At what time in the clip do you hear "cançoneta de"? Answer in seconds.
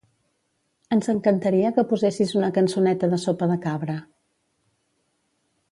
2.57-3.23